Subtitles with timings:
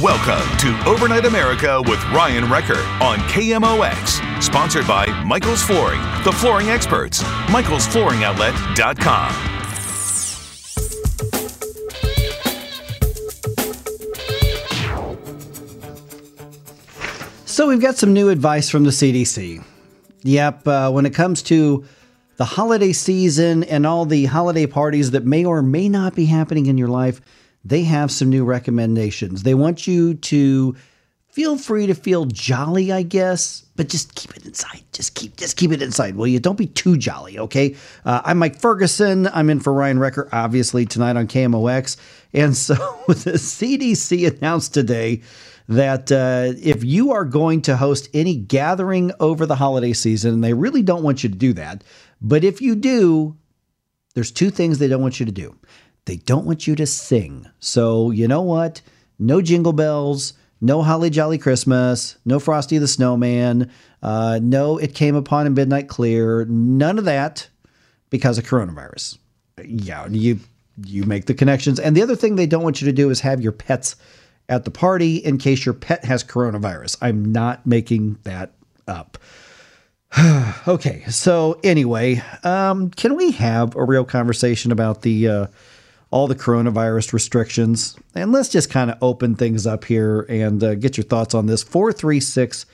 [0.00, 4.42] Welcome to Overnight America with Ryan Wrecker on KMOX.
[4.42, 7.22] Sponsored by Michael's Flooring, the flooring experts.
[7.22, 9.32] Michael'sFlooringOutlet.com.
[17.44, 19.62] So we've got some new advice from the CDC.
[20.22, 21.84] Yep, uh, when it comes to
[22.36, 26.64] the holiday season and all the holiday parties that may or may not be happening
[26.64, 27.20] in your life,
[27.64, 29.42] they have some new recommendations.
[29.42, 30.76] They want you to
[31.32, 34.82] feel free to feel jolly, I guess, but just keep it inside.
[34.92, 36.14] Just keep just keep it inside.
[36.14, 36.38] Will you?
[36.38, 37.74] Don't be too jolly, okay?
[38.04, 39.26] Uh, I'm Mike Ferguson.
[39.28, 41.96] I'm in for Ryan Wrecker, obviously tonight on KMOX,
[42.32, 42.74] and so
[43.06, 45.22] the CDC announced today
[45.68, 50.44] that uh, if you are going to host any gathering over the holiday season, and
[50.44, 51.82] they really don't want you to do that,
[52.20, 53.36] but if you do,
[54.14, 55.56] there's two things they don't want you to do.
[56.04, 57.46] They don't want you to sing.
[57.60, 58.80] So, you know what?
[59.18, 63.70] No jingle bells, no Holly Jolly Christmas, no Frosty the Snowman,
[64.02, 67.48] uh, no It Came Upon a Midnight Clear, none of that
[68.10, 69.18] because of coronavirus.
[69.64, 70.40] Yeah, you
[70.84, 71.78] you make the connections.
[71.78, 73.96] And the other thing they don't want you to do is have your pets
[74.48, 76.96] at the party in case your pet has coronavirus.
[77.00, 78.52] I'm not making that
[78.88, 79.18] up.
[80.68, 85.46] okay, so anyway, um, can we have a real conversation about the uh,
[86.12, 87.96] all the coronavirus restrictions?
[88.14, 91.46] And let's just kind of open things up here and uh, get your thoughts on
[91.46, 91.64] this.
[91.64, 92.66] 436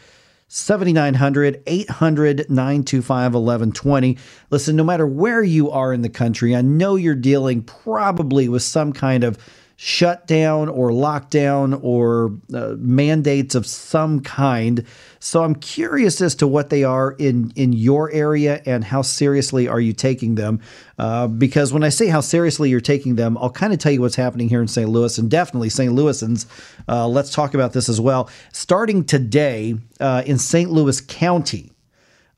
[0.49, 4.19] 7900 800 925 1120.
[4.51, 8.63] Listen, no matter where you are in the country, I know you're dealing probably with
[8.63, 9.39] some kind of
[9.81, 14.85] shutdown or lockdown or uh, mandates of some kind.
[15.21, 19.69] So I'm curious as to what they are in in your area and how seriously
[19.69, 20.61] are you taking them?
[20.99, 24.01] Uh, because when I say how seriously you're taking them, I'll kind of tell you
[24.01, 24.89] what's happening here in St.
[24.89, 25.93] Louis and definitely St.
[25.93, 26.47] Louisans.
[26.89, 28.29] Uh, let's talk about this as well.
[28.53, 30.73] Starting today uh, in St.
[30.73, 31.71] Louis County.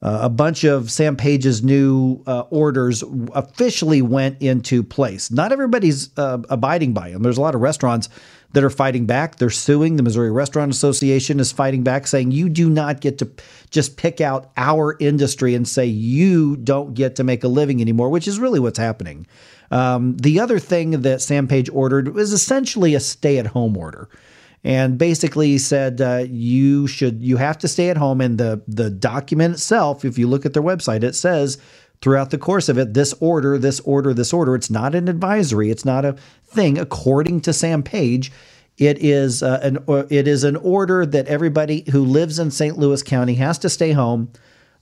[0.03, 5.31] Uh, a bunch of Sam Page's new uh, orders officially went into place.
[5.31, 7.23] Not everybody's uh, abiding by them.
[7.23, 8.09] There's a lot of restaurants
[8.53, 9.37] that are fighting back.
[9.37, 9.97] They're suing.
[9.97, 13.31] The Missouri Restaurant Association is fighting back, saying you do not get to
[13.69, 18.09] just pick out our industry and say you don't get to make a living anymore,
[18.09, 19.27] which is really what's happening.
[19.71, 24.09] Um, the other thing that Sam Page ordered was essentially a stay at home order
[24.63, 28.21] and basically said uh, you should you have to stay at home.
[28.21, 31.59] And the the document itself if you look at their website it says
[32.01, 35.71] throughout the course of it this order this order this order it's not an advisory.
[35.71, 36.79] It's not a thing.
[36.79, 38.33] According to Sam Page
[38.77, 42.79] it is uh, an it is an order that everybody who lives in St.
[42.79, 44.31] Louis County has to stay home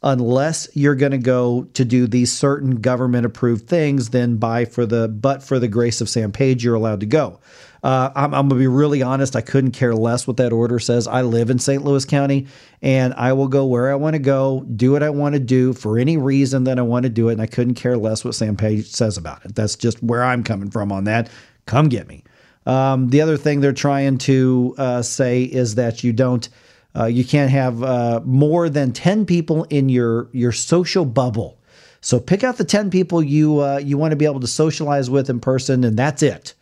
[0.03, 4.87] unless you're going to go to do these certain government approved things then by for
[4.87, 7.41] the but for the grace of Sam Page you're allowed to go
[7.83, 9.37] uh, I'm, I'm going to be really honest.
[9.37, 11.07] I couldn't care less what that order says.
[11.07, 11.85] I live in St.
[11.85, 12.47] Louis County
[12.83, 15.73] and I will go where I want to go, do what I want to do
[15.73, 17.33] for any reason that I want to do it.
[17.33, 19.55] And I couldn't care less what Sam Page says about it.
[19.55, 21.31] That's just where I'm coming from on that.
[21.67, 22.25] Come get me.
[22.67, 26.49] Um, the other thing they're trying to uh, say is that you don't,
[26.95, 31.59] uh, you can't have uh, more than 10 people in your, your social bubble.
[32.01, 35.09] So pick out the 10 people you, uh, you want to be able to socialize
[35.11, 36.55] with in person, and that's it.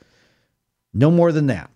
[0.97, 1.71] No more than that.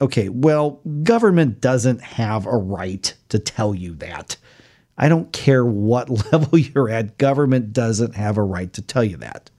[0.00, 4.36] Okay, well, government doesn't have a right to tell you that.
[4.96, 9.16] I don't care what level you're at, government doesn't have a right to tell you
[9.18, 9.50] that.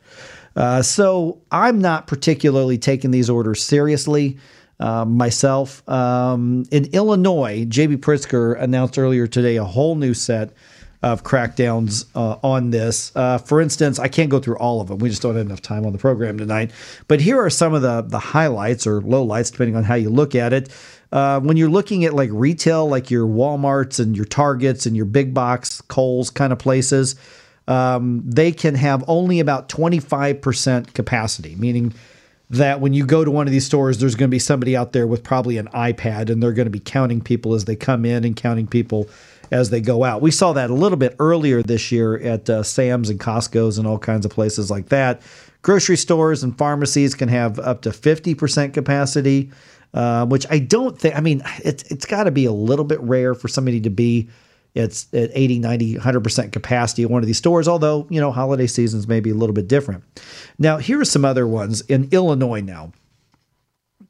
[0.56, 4.38] Uh, so I'm not particularly taking these orders seriously
[4.80, 5.88] uh, myself.
[5.88, 7.98] Um, in Illinois, J.B.
[7.98, 10.54] Pritzker announced earlier today a whole new set
[11.04, 13.12] of crackdowns uh, on this.
[13.16, 15.00] Uh, for instance, I can't go through all of them.
[15.00, 16.72] We just don't have enough time on the program tonight.
[17.08, 20.36] But here are some of the the highlights or lowlights, depending on how you look
[20.36, 20.70] at it.
[21.12, 25.06] Uh, when you're looking at like retail, like your WalMarts and your Targets and your
[25.06, 27.16] big box Kohl's kind of places,
[27.68, 31.94] um, they can have only about 25% capacity, meaning
[32.50, 34.94] that when you go to one of these stores, there's going to be somebody out
[34.94, 38.06] there with probably an iPad and they're going to be counting people as they come
[38.06, 39.10] in and counting people
[39.52, 40.22] as they go out.
[40.22, 43.86] We saw that a little bit earlier this year at uh, Sam's and Costco's and
[43.86, 45.22] all kinds of places like that.
[45.62, 49.52] Grocery stores and pharmacies can have up to 50% capacity,
[49.94, 53.02] uh, which I don't think, I mean, it's, it's got to be a little bit
[53.02, 54.30] rare for somebody to be
[54.74, 58.68] it's at 80, 90, 100% capacity at one of these stores, although, you know, holiday
[58.68, 60.04] seasons may be a little bit different.
[60.58, 62.94] Now, here are some other ones in Illinois now.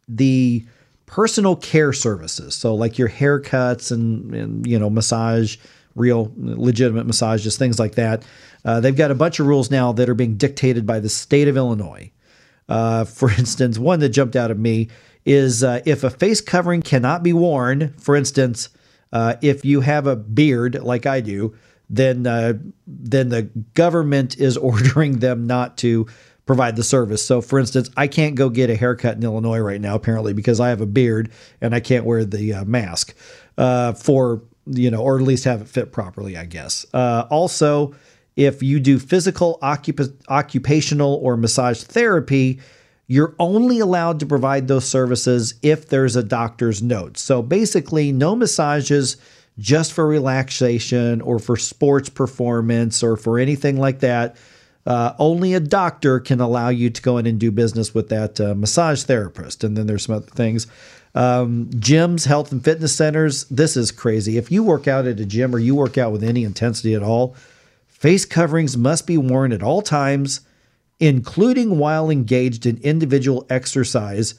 [0.08, 0.64] The
[1.12, 5.58] personal care services, so like your haircuts and, and you know, massage,
[5.94, 8.24] real legitimate massages, things like that.
[8.64, 11.50] Uh, they've got a bunch of rules now that are being dictated by the state
[11.50, 12.10] of Illinois.
[12.70, 14.88] Uh, for instance, one that jumped out at me
[15.26, 18.70] is uh, if a face covering cannot be worn, for instance,
[19.12, 21.54] uh, if you have a beard like I do,
[21.90, 22.54] then uh,
[22.88, 23.44] then the
[23.74, 26.08] government is ordering them not to
[26.46, 27.24] provide the service.
[27.24, 30.60] So, for instance, I can't go get a haircut in Illinois right now, apparently, because
[30.60, 33.16] I have a beard and I can't wear the uh, mask
[33.58, 36.86] uh, for you know, or at least have it fit properly, I guess.
[36.94, 37.96] Uh, also,
[38.36, 42.60] if you do physical, occup- occupational, or massage therapy,
[43.08, 47.18] you're only allowed to provide those services if there's a doctor's note.
[47.18, 49.18] So basically, no massages
[49.60, 54.38] just for relaxation or for sports performance or for anything like that.
[54.86, 58.42] Uh, only a doctor can allow you to go in and do business with that
[58.42, 59.64] uh, massage therapist.
[59.64, 60.68] And then there's some other things.
[61.14, 63.46] Um, gyms, health and fitness centers.
[63.46, 64.38] This is crazy.
[64.38, 67.04] If you work out at a gym or you work out with any intensity at
[67.04, 67.36] all,
[67.88, 70.42] face coverings must be worn at all times
[71.02, 74.36] including while engaged in individual exercise,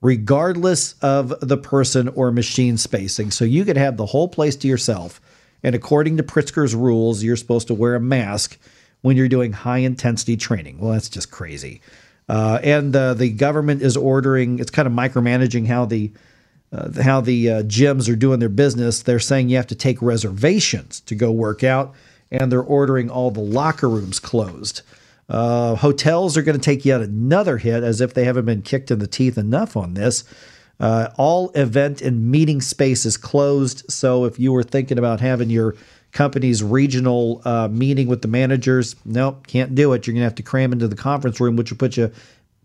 [0.00, 3.32] regardless of the person or machine spacing.
[3.32, 5.20] So you could have the whole place to yourself.
[5.64, 8.56] And according to Pritzker's rules, you're supposed to wear a mask
[9.02, 10.78] when you're doing high intensity training.
[10.78, 11.80] Well, that's just crazy.
[12.28, 16.12] Uh, and uh, the government is ordering, it's kind of micromanaging how the
[16.70, 19.02] uh, how the uh, gyms are doing their business.
[19.02, 21.94] They're saying you have to take reservations to go work out,
[22.30, 24.82] and they're ordering all the locker rooms closed.
[25.30, 28.90] Uh, hotels are going to take yet another hit as if they haven't been kicked
[28.90, 30.24] in the teeth enough on this.
[30.80, 33.90] Uh, all event and meeting space is closed.
[33.90, 35.74] So if you were thinking about having your
[36.12, 40.06] company's regional uh, meeting with the managers, nope, can't do it.
[40.06, 42.12] You're going to have to cram into the conference room, which will put you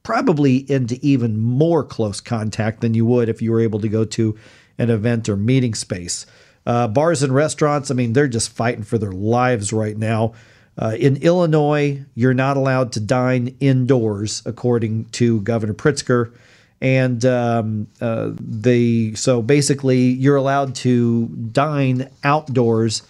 [0.04, 4.06] probably into even more close contact than you would if you were able to go
[4.06, 4.38] to
[4.78, 6.26] an event or meeting space.
[6.66, 10.34] Uh, bars and restaurants, I mean, they're just fighting for their lives right now.
[10.78, 16.34] Uh, in Illinois, you're not allowed to dine indoors, according to Governor Pritzker.
[16.82, 23.04] And um, uh, the so basically, you're allowed to dine outdoors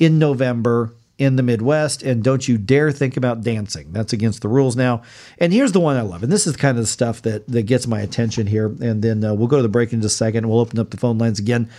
[0.00, 3.92] in November in the Midwest, and don't you dare think about dancing.
[3.92, 5.02] That's against the rules now.
[5.36, 7.64] And here's the one I love, and this is kind of the stuff that that
[7.64, 8.66] gets my attention here.
[8.80, 10.48] And then uh, we'll go to the break in just a second.
[10.48, 11.70] We'll open up the phone lines again.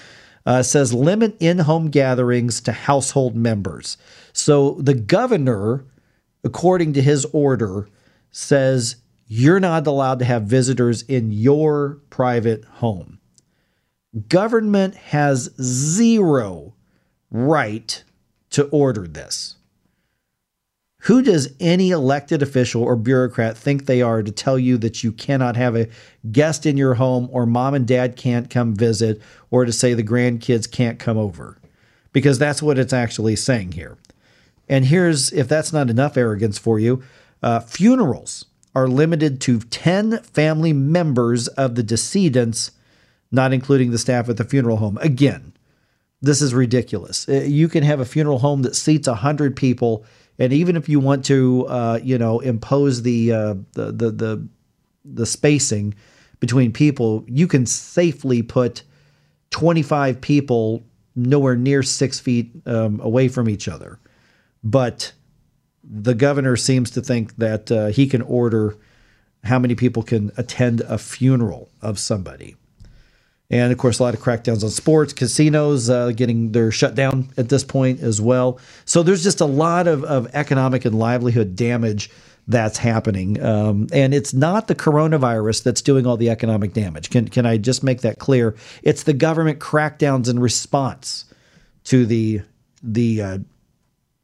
[0.45, 3.97] Uh, says limit in-home gatherings to household members.
[4.33, 5.85] So the governor,
[6.43, 7.87] according to his order,
[8.31, 8.95] says
[9.27, 13.19] you're not allowed to have visitors in your private home.
[14.27, 16.73] Government has zero
[17.29, 18.03] right
[18.51, 19.55] to order this.
[21.05, 25.11] Who does any elected official or bureaucrat think they are to tell you that you
[25.11, 25.87] cannot have a
[26.31, 30.03] guest in your home or mom and dad can't come visit or to say the
[30.03, 31.57] grandkids can't come over?
[32.13, 33.97] Because that's what it's actually saying here.
[34.69, 37.01] And here's if that's not enough arrogance for you
[37.41, 42.71] uh, funerals are limited to 10 family members of the decedents,
[43.31, 44.97] not including the staff at the funeral home.
[45.01, 45.53] Again,
[46.21, 47.27] this is ridiculous.
[47.27, 50.05] Uh, you can have a funeral home that seats 100 people.
[50.37, 54.47] And even if you want to, uh, you know, impose the, uh, the, the the
[55.03, 55.95] the spacing
[56.39, 58.83] between people, you can safely put
[59.49, 60.83] 25 people
[61.15, 63.99] nowhere near six feet um, away from each other.
[64.63, 65.13] But
[65.83, 68.77] the governor seems to think that uh, he can order
[69.43, 72.55] how many people can attend a funeral of somebody.
[73.51, 77.27] And of course, a lot of crackdowns on sports, casinos uh, getting their shut down
[77.37, 78.57] at this point as well.
[78.85, 82.09] So there's just a lot of, of economic and livelihood damage
[82.47, 83.43] that's happening.
[83.43, 87.09] Um, and it's not the coronavirus that's doing all the economic damage.
[87.09, 88.55] Can, can I just make that clear?
[88.83, 91.25] It's the government crackdowns in response
[91.83, 92.41] to the,
[92.81, 93.37] the uh,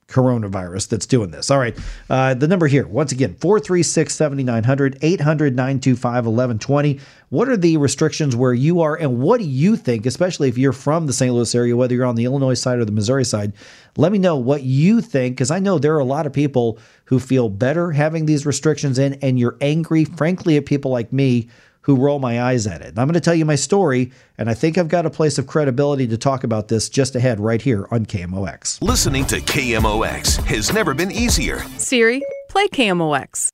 [0.07, 1.51] coronavirus that's doing this.
[1.51, 1.77] All right.
[2.09, 6.99] Uh, the number here, once again, 436 7900, 800 925 1120.
[7.29, 10.71] What are the restrictions where you are, and what do you think, especially if you're
[10.71, 11.33] from the St.
[11.33, 13.51] Louis area, whether you're on the Illinois side or the Missouri side?
[13.97, 16.79] Let me know what you think, because I know there are a lot of people
[17.05, 21.49] who feel better having these restrictions in, and you're angry, frankly, at people like me
[21.88, 22.89] who roll my eyes at it.
[22.89, 25.38] And I'm going to tell you my story, and I think I've got a place
[25.38, 28.82] of credibility to talk about this just ahead right here on KMOX.
[28.82, 31.63] Listening to KMOX has never been easier.
[31.77, 33.48] Siri, play KMOX.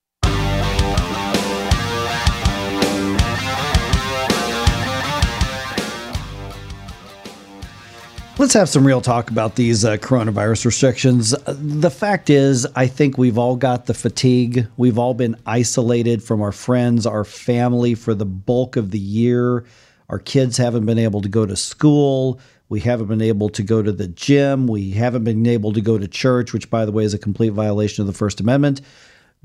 [8.40, 11.36] Let's have some real talk about these uh, coronavirus restrictions.
[11.48, 14.66] The fact is, I think we've all got the fatigue.
[14.75, 19.66] We've all been isolated from our friends, our family for the bulk of the year.
[20.10, 22.40] Our kids haven't been able to go to school.
[22.70, 24.66] We haven't been able to go to the gym.
[24.66, 27.54] We haven't been able to go to church, which, by the way, is a complete
[27.54, 28.82] violation of the First Amendment.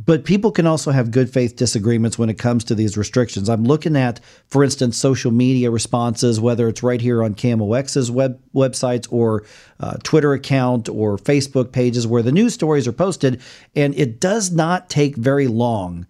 [0.04, 3.48] But people can also have good faith disagreements when it comes to these restrictions.
[3.48, 8.40] I'm looking at, for instance, social media responses, whether it's right here on KMOX's web
[8.54, 9.44] websites or
[9.80, 13.40] uh, Twitter account or Facebook pages where the news stories are posted,
[13.74, 16.06] and it does not take very long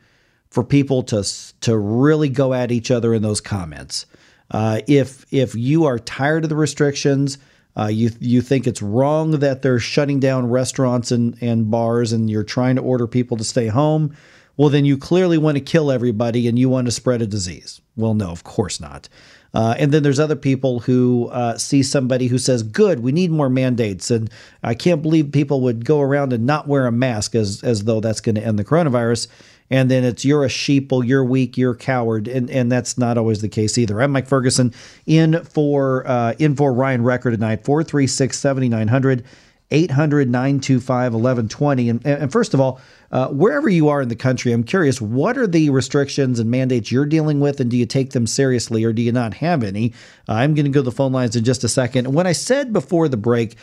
[0.51, 1.25] for people to
[1.61, 4.05] to really go at each other in those comments.
[4.51, 7.39] Uh, if if you are tired of the restrictions,
[7.79, 12.29] uh, you you think it's wrong that they're shutting down restaurants and, and bars and
[12.29, 14.15] you're trying to order people to stay home.
[14.57, 17.81] Well, then you clearly want to kill everybody and you want to spread a disease.
[17.97, 19.09] Well, no, of course not.
[19.55, 23.31] Uh, and then there's other people who uh, see somebody who says, "Good, we need
[23.31, 24.31] more mandates," and
[24.63, 28.01] I can't believe people would go around and not wear a mask as as though
[28.01, 29.29] that's going to end the coronavirus
[29.71, 33.41] and then it's you're a sheeple, you're weak, you're coward, and and that's not always
[33.41, 34.01] the case either.
[34.01, 34.73] I'm Mike Ferguson
[35.07, 37.65] in for uh, in for Ryan Wrecker tonight.
[37.65, 39.25] 436 7900
[39.71, 41.89] 800 925 1120.
[41.89, 45.47] And first of all, uh, wherever you are in the country, I'm curious, what are
[45.47, 49.03] the restrictions and mandates you're dealing with, and do you take them seriously or do
[49.03, 49.93] you not have any?
[50.29, 52.13] Uh, I'm going to go to the phone lines in just a second.
[52.13, 53.57] When I said before the break,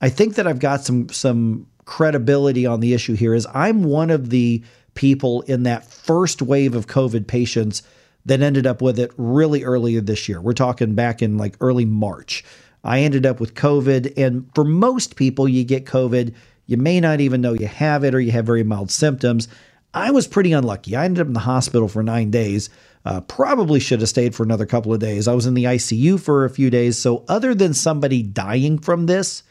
[0.00, 3.34] I think that I've got some some credibility on the issue here.
[3.34, 4.62] Is I'm one of the
[4.94, 7.82] people in that first wave of COVID patients
[8.26, 10.40] that ended up with it really earlier this year.
[10.40, 12.44] We're talking back in like early March.
[12.86, 14.14] I ended up with COVID.
[14.16, 16.34] And for most people, you get COVID,
[16.66, 19.48] you may not even know you have it or you have very mild symptoms.
[19.92, 20.96] I was pretty unlucky.
[20.96, 22.70] I ended up in the hospital for nine days.
[23.04, 25.28] Uh, probably should have stayed for another couple of days.
[25.28, 26.98] I was in the ICU for a few days.
[26.98, 29.44] So, other than somebody dying from this,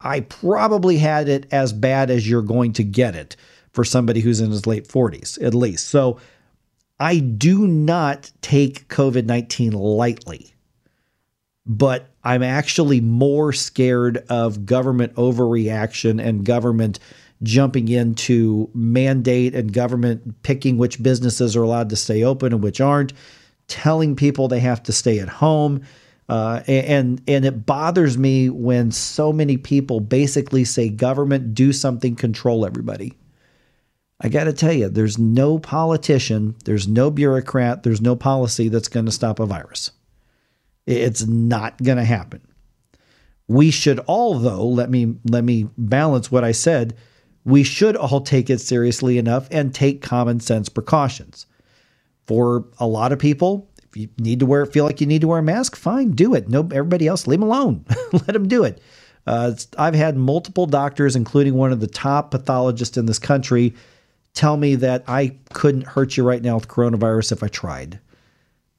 [0.00, 3.36] I probably had it as bad as you're going to get it
[3.72, 5.88] for somebody who's in his late 40s, at least.
[5.88, 6.18] So
[6.98, 10.54] I do not take COVID 19 lightly,
[11.66, 16.98] but I'm actually more scared of government overreaction and government
[17.42, 22.80] jumping into mandate and government picking which businesses are allowed to stay open and which
[22.80, 23.12] aren't,
[23.68, 25.82] telling people they have to stay at home.
[26.28, 32.16] Uh, and and it bothers me when so many people basically say government do something
[32.16, 33.12] control everybody
[34.20, 38.88] I got to tell you, there's no politician, there's no bureaucrat, there's no policy that's
[38.88, 39.90] going to stop a virus.
[40.86, 42.40] It's not going to happen.
[43.48, 46.96] We should all, though, let me let me balance what I said.
[47.44, 51.46] We should all take it seriously enough and take common sense precautions.
[52.26, 55.28] For a lot of people, if you need to wear, feel like you need to
[55.28, 56.48] wear a mask, fine, do it.
[56.48, 57.84] No, everybody else, leave them alone.
[58.12, 58.80] Let them do it.
[59.28, 63.74] Uh, I've had multiple doctors, including one of the top pathologists in this country,
[64.34, 68.00] tell me that I couldn't hurt you right now with coronavirus if I tried.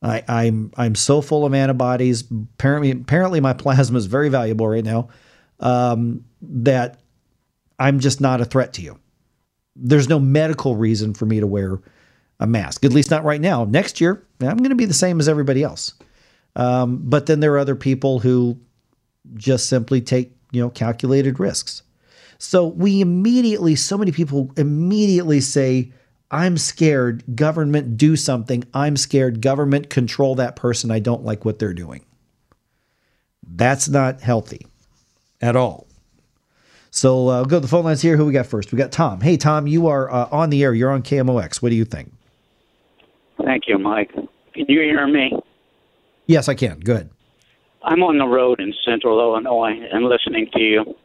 [0.02, 2.24] I, I'm, I'm so full of antibodies.
[2.30, 5.10] Apparently, apparently my plasma is very valuable right now.
[5.60, 7.00] Um, that
[7.80, 9.00] I'm just not a threat to you.
[9.76, 11.80] There's no medical reason for me to wear
[12.40, 13.66] a mask, at least not right now.
[13.66, 15.94] Next year, I'm going to be the same as everybody else.
[16.56, 18.60] Um, but then there are other people who
[19.36, 21.84] just simply take you know calculated risks.
[22.40, 25.92] So we immediately, so many people immediately say,
[26.30, 28.66] I'm scared, government do something.
[28.74, 30.92] I'm scared, government control that person.
[30.92, 32.04] I don't like what they're doing.
[33.48, 34.68] That's not healthy
[35.42, 35.88] at all.
[36.92, 38.18] So uh, go to the phone lines here.
[38.18, 38.72] Who we got first?
[38.72, 39.22] We got Tom.
[39.22, 40.74] Hey, Tom, you are uh, on the air.
[40.74, 41.62] You're on KMOX.
[41.62, 42.12] What do you think?
[43.44, 44.12] Thank you, Mike.
[44.14, 45.32] Can you hear me?
[46.26, 46.80] Yes, I can.
[46.80, 47.10] Good.
[47.84, 50.96] I'm on the road in central Illinois and listening to you.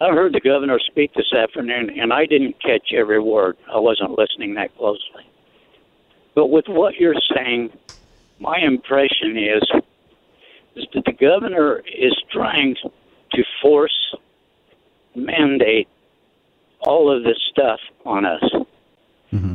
[0.00, 3.56] I heard the governor speak this afternoon, and I didn't catch every word.
[3.72, 5.24] I wasn't listening that closely.
[6.34, 7.70] But with what you're saying,
[8.38, 9.62] my impression is,
[10.76, 12.76] is that the governor is trying
[13.32, 14.14] to force
[15.14, 15.88] mandate
[16.80, 18.44] all of this stuff on us.
[19.32, 19.54] Mm-hmm.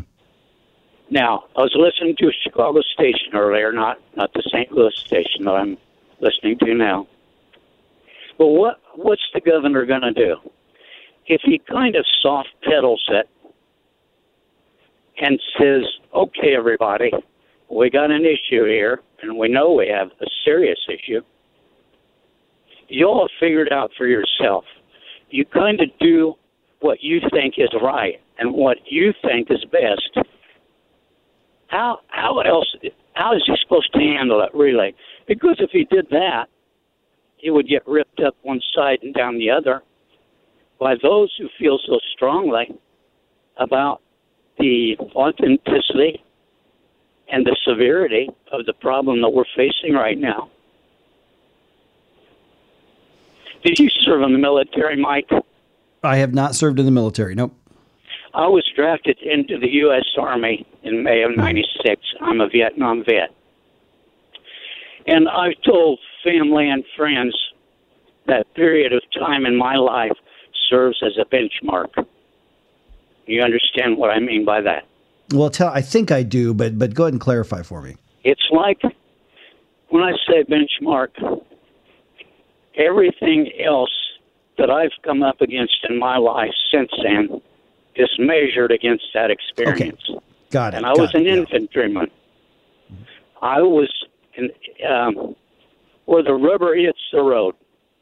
[1.11, 4.71] Now, I was listening to a Chicago station earlier, not not the St.
[4.71, 5.77] Louis station that I'm
[6.19, 7.07] listening to now.
[8.41, 10.35] But what what's the governor going to do?
[11.27, 13.29] If he kind of soft pedals it
[15.19, 17.11] and says, "Okay, everybody,
[17.69, 21.21] we got an issue here, and we know we have a serious issue.
[22.87, 24.65] You all figure it out for yourself.
[25.29, 26.33] You kind of do
[26.79, 30.17] what you think is right and what you think is best."
[31.67, 32.75] How how else
[33.13, 34.95] how is he supposed to handle it really?
[35.27, 36.49] Because if he did that,
[37.41, 39.81] he would get ripped up one side and down the other
[40.79, 42.73] by those who feel so strongly
[43.57, 44.01] about
[44.59, 46.23] the authenticity
[47.31, 50.49] and the severity of the problem that we're facing right now.
[53.63, 55.29] Did you serve in the military, Mike?
[56.03, 57.35] I have not served in the military.
[57.35, 57.55] Nope.
[58.33, 60.05] I was drafted into the U.S.
[60.17, 62.01] Army in May of '96.
[62.21, 63.35] I'm a Vietnam vet.
[65.05, 67.35] And I've told family and friends
[68.27, 70.17] that period of time in my life
[70.69, 72.05] serves as a benchmark.
[73.25, 74.85] You understand what I mean by that?
[75.33, 77.95] Well, tell I think I do, but but go ahead and clarify for me.
[78.23, 78.81] It's like
[79.89, 81.09] when I say benchmark,
[82.75, 83.91] everything else
[84.57, 87.41] that I've come up against in my life since then
[87.95, 90.01] is measured against that experience.
[90.49, 90.77] Got it.
[90.77, 91.35] And I got was an it, yeah.
[91.35, 92.11] infantryman.
[93.41, 93.89] I was
[94.35, 94.51] in,
[94.87, 95.35] um,
[96.11, 97.55] where the rubber hits the road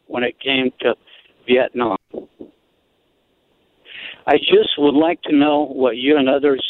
[0.08, 0.96] when it came to
[1.48, 1.96] Vietnam.
[4.26, 6.64] I just would like to know what you and others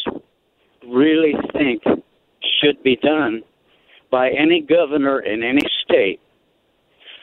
[0.86, 1.82] really think
[2.60, 3.44] should be done
[4.12, 6.20] by any governor in any state.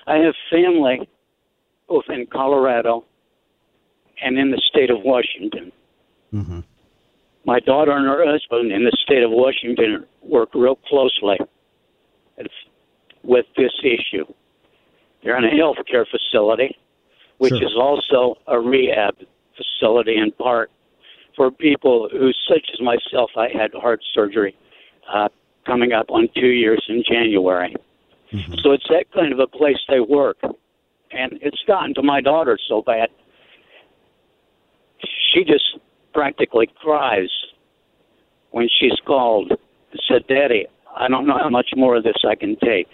[0.06, 1.06] I have family
[1.86, 3.04] both in Colorado
[4.22, 5.72] and in the state of Washington.
[6.32, 6.60] Mm-hmm.
[7.44, 11.36] My daughter and her husband in the state of Washington work real closely
[13.26, 14.24] with this issue.
[15.22, 16.76] They're in a health care facility,
[17.38, 17.64] which Sure.
[17.64, 19.16] is also a rehab
[19.56, 20.70] facility in part
[21.34, 24.54] for people who, such as myself, I had heart surgery
[25.12, 25.28] uh,
[25.66, 27.74] coming up on two years in January.
[28.62, 30.38] So it's that kind of a place they work.
[30.42, 33.08] And it's gotten to my daughter so bad.
[35.32, 35.78] She just
[36.12, 37.30] practically cries
[38.50, 42.34] when she's called and said, Daddy, I don't know how much more of this I
[42.34, 42.88] can take.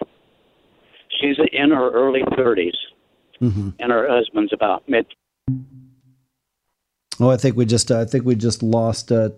[1.20, 2.76] She's in her early 30s,
[3.40, 5.06] and her husband's about mid
[7.20, 9.30] Oh, I think we just uh, I think we just lost uh,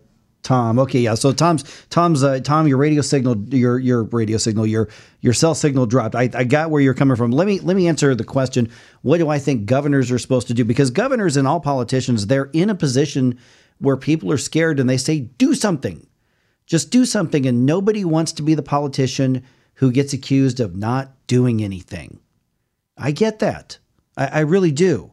[0.42, 0.78] Tom.
[0.78, 1.14] Okay, yeah.
[1.14, 4.88] So Tom's Tom's uh, Tom, your radio signal, your your radio signal, your
[5.20, 6.14] your cell signal dropped.
[6.14, 7.30] I, I got where you're coming from.
[7.30, 8.70] Let me let me answer the question.
[9.02, 10.64] What do I think governors are supposed to do?
[10.64, 13.38] Because governors and all politicians, they're in a position
[13.78, 16.06] where people are scared and they say, "Do something."
[16.66, 19.42] Just do something, and nobody wants to be the politician
[19.74, 22.20] who gets accused of not doing anything.
[22.96, 23.78] I get that.
[24.16, 25.10] I, I really do.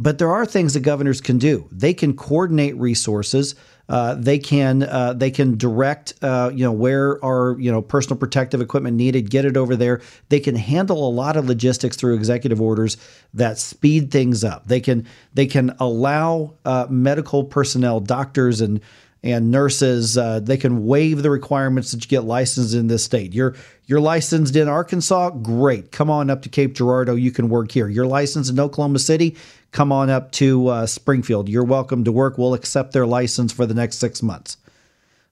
[0.00, 1.68] But there are things that governors can do.
[1.72, 3.56] They can coordinate resources.
[3.88, 8.16] Uh, they can uh, they can direct uh, you know where are you know personal
[8.16, 10.00] protective equipment needed, get it over there.
[10.28, 12.96] They can handle a lot of logistics through executive orders
[13.34, 14.68] that speed things up.
[14.68, 18.80] They can they can allow uh, medical personnel, doctors and
[19.22, 23.34] and nurses uh, they can waive the requirements that you get licensed in this state.
[23.34, 23.54] You're
[23.86, 25.92] you're licensed in Arkansas, great.
[25.92, 27.14] Come on up to Cape Girardeau.
[27.14, 27.88] You can work here.
[27.88, 29.36] You're licensed in Oklahoma City.
[29.72, 31.48] Come on up to uh, Springfield.
[31.48, 32.38] You're welcome to work.
[32.38, 34.56] We'll accept their license for the next six months.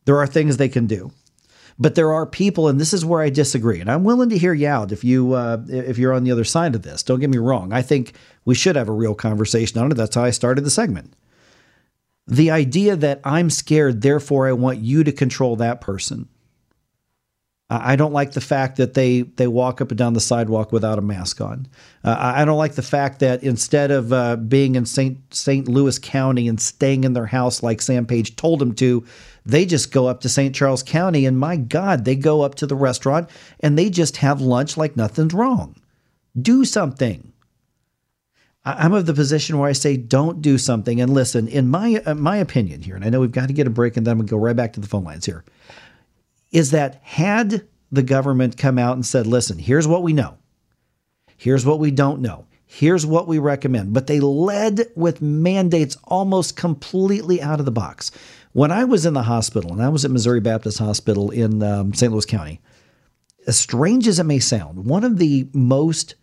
[0.04, 1.12] There are things they can do,
[1.78, 3.80] but there are people, and this is where I disagree.
[3.80, 6.44] And I'm willing to hear you out if you uh, if you're on the other
[6.44, 7.02] side of this.
[7.02, 7.72] Don't get me wrong.
[7.72, 9.94] I think we should have a real conversation on it.
[9.94, 11.12] That's how I started the segment
[12.26, 16.28] the idea that I'm scared, therefore I want you to control that person.
[17.68, 21.00] I don't like the fact that they they walk up and down the sidewalk without
[21.00, 21.66] a mask on.
[22.04, 25.18] Uh, I don't like the fact that instead of uh, being in St.
[25.34, 25.66] St.
[25.66, 29.04] Louis County and staying in their house like Sam Page told them to,
[29.44, 30.54] they just go up to St.
[30.54, 34.40] Charles County and my God, they go up to the restaurant and they just have
[34.40, 35.74] lunch like nothing's wrong.
[36.40, 37.32] Do something.
[38.66, 41.00] I'm of the position where I say don't do something.
[41.00, 43.68] And listen, in my uh, my opinion here, and I know we've got to get
[43.68, 45.44] a break, and then we'll go right back to the phone lines here.
[46.50, 50.36] Is that had the government come out and said, "Listen, here's what we know,
[51.36, 56.56] here's what we don't know, here's what we recommend," but they led with mandates almost
[56.56, 58.10] completely out of the box.
[58.52, 61.94] When I was in the hospital, and I was at Missouri Baptist Hospital in um,
[61.94, 62.10] St.
[62.10, 62.60] Louis County,
[63.46, 66.16] as strange as it may sound, one of the most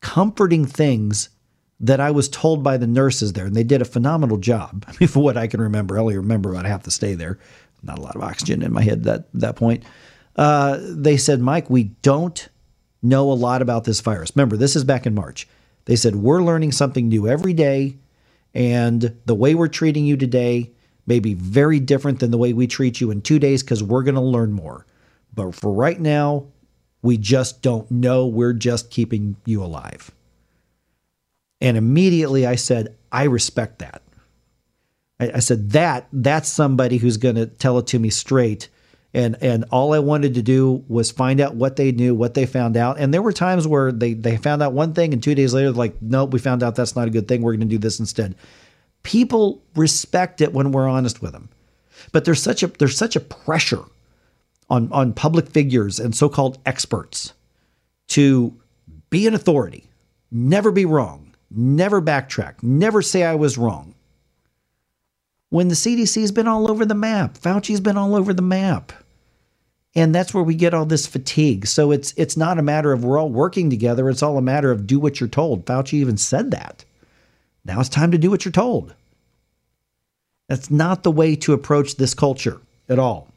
[0.00, 1.30] comforting things
[1.80, 4.84] that I was told by the nurses there, and they did a phenomenal job.
[4.88, 7.38] I mean, for what I can remember, I only remember about half the stay there.
[7.82, 9.84] Not a lot of oxygen in my head that that point.
[10.36, 12.48] Uh, they said, Mike, we don't
[13.02, 14.32] know a lot about this virus.
[14.36, 15.48] Remember, this is back in March.
[15.86, 17.96] They said we're learning something new every day,
[18.54, 20.70] and the way we're treating you today
[21.06, 24.02] may be very different than the way we treat you in two days because we're
[24.02, 24.86] going to learn more.
[25.34, 26.46] But for right now,
[27.02, 28.26] we just don't know.
[28.26, 30.10] We're just keeping you alive.
[31.60, 34.02] And immediately I said, I respect that.
[35.18, 38.68] I, I said, that that's somebody who's going to tell it to me straight.
[39.12, 42.46] And and all I wanted to do was find out what they knew, what they
[42.46, 42.98] found out.
[42.98, 45.72] And there were times where they they found out one thing and two days later,
[45.72, 47.42] like, nope, we found out that's not a good thing.
[47.42, 48.36] We're going to do this instead.
[49.02, 51.48] People respect it when we're honest with them.
[52.12, 53.82] But there's such a there's such a pressure
[54.68, 57.32] on on public figures and so-called experts
[58.08, 58.54] to
[59.10, 59.88] be an authority,
[60.30, 63.94] never be wrong, never backtrack, never say I was wrong.
[65.50, 68.92] When the CDC's been all over the map, Fauci's been all over the map.
[69.96, 71.66] And that's where we get all this fatigue.
[71.66, 74.70] So it's it's not a matter of we're all working together, it's all a matter
[74.70, 75.66] of do what you're told.
[75.66, 76.84] Fauci even said that.
[77.64, 78.94] Now it's time to do what you're told.
[80.48, 83.29] That's not the way to approach this culture at all.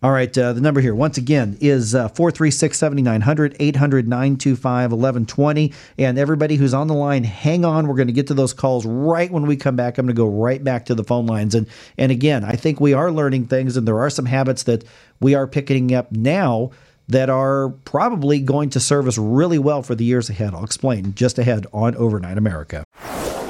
[0.00, 5.72] All right, uh, the number here, once again, is uh, 436 7900 800 925 1120.
[5.98, 7.88] And everybody who's on the line, hang on.
[7.88, 9.98] We're going to get to those calls right when we come back.
[9.98, 11.56] I'm going to go right back to the phone lines.
[11.56, 14.84] And, and again, I think we are learning things, and there are some habits that
[15.20, 16.70] we are picking up now
[17.08, 20.54] that are probably going to serve us really well for the years ahead.
[20.54, 22.84] I'll explain just ahead on Overnight America.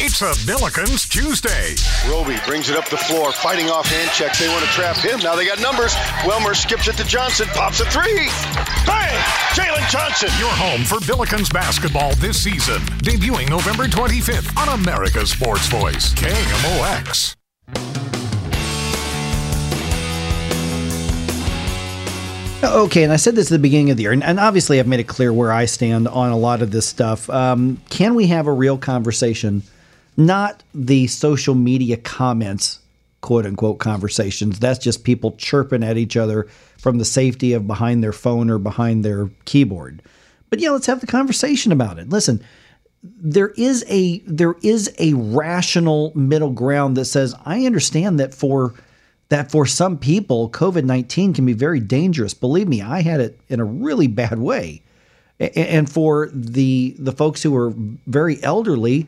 [0.00, 1.74] It's a Billikens Tuesday.
[2.08, 4.38] Roby brings it up the floor, fighting off hand checks.
[4.38, 5.18] They want to trap him.
[5.18, 5.92] Now they got numbers.
[6.22, 8.28] Welmer skips it to Johnson, pops a three.
[8.86, 9.18] Bang!
[9.58, 10.30] Jalen Johnson.
[10.38, 12.78] Your home for Billikens basketball this season.
[13.02, 17.34] Debuting November 25th on America's Sports Voice, KMOX.
[22.62, 24.86] Okay, and I said this at the beginning of the year, and, and obviously I've
[24.86, 27.28] made it clear where I stand on a lot of this stuff.
[27.30, 29.64] Um, can we have a real conversation?
[30.18, 32.80] Not the social media comments,
[33.20, 34.58] quote unquote conversations.
[34.58, 38.58] That's just people chirping at each other from the safety of behind their phone or
[38.58, 40.02] behind their keyboard.
[40.50, 42.08] But yeah, let's have the conversation about it.
[42.08, 42.42] Listen,
[43.02, 48.74] there is a there is a rational middle ground that says I understand that for
[49.28, 52.34] that for some people, COVID 19 can be very dangerous.
[52.34, 54.82] Believe me, I had it in a really bad way.
[55.38, 57.72] And for the the folks who are
[58.06, 59.06] very elderly,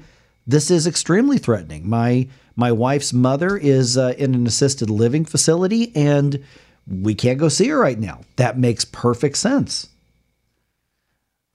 [0.51, 1.89] this is extremely threatening.
[1.89, 6.45] My my wife's mother is uh, in an assisted living facility, and
[6.87, 8.21] we can't go see her right now.
[8.37, 9.89] That makes perfect sense.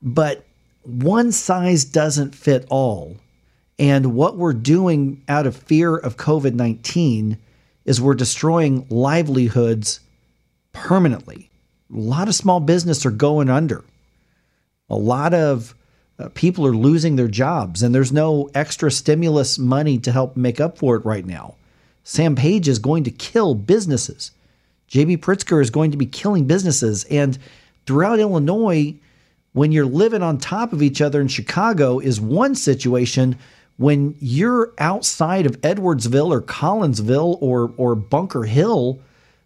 [0.02, 0.46] But
[0.84, 3.18] one size doesn't fit all.
[3.78, 7.38] And what we're doing out of fear of COVID 19
[7.84, 10.00] is we're destroying livelihoods
[10.72, 11.50] permanently.
[11.94, 13.84] A lot of small business are going under.
[14.90, 15.76] A lot of
[16.18, 20.62] uh, people are losing their jobs, and there's no extra stimulus money to help make
[20.62, 21.56] up for it right now.
[22.04, 24.32] Sam Page is going to kill businesses.
[24.90, 27.04] JB Pritzker is going to be killing businesses.
[27.06, 27.38] And
[27.86, 28.96] throughout Illinois,
[29.54, 33.38] when you're living on top of each other in Chicago, is one situation
[33.78, 39.00] when you're outside of Edwardsville or Collinsville or or Bunker Hill,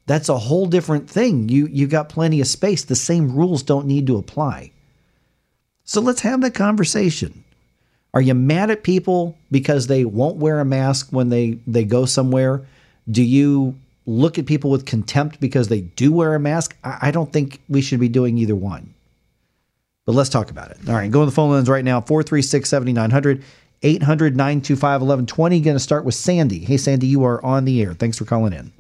[0.06, 1.50] that's a whole different thing.
[1.50, 2.84] You you got plenty of space.
[2.84, 4.72] The same rules don't need to apply.
[5.90, 7.44] So let's have that conversation.
[8.14, 12.06] Are you mad at people because they won't wear a mask when they they go
[12.06, 12.62] somewhere?
[13.10, 13.74] Do you
[14.06, 16.78] look at people with contempt because they do wear a mask?
[16.84, 18.94] I, I don't think we should be doing either one.
[20.06, 20.78] But let's talk about it.
[20.88, 23.44] All right, go on the phone lines right now 436 7900
[23.82, 25.60] 800 925 1120.
[25.60, 26.60] Going to start with Sandy.
[26.60, 27.96] Hey, Sandy, you are on the air.
[27.96, 28.72] Thanks for calling in.